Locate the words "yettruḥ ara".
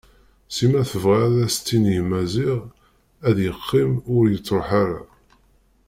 4.29-5.01